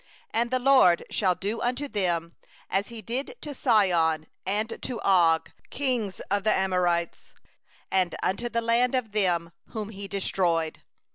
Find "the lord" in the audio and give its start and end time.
0.49-1.03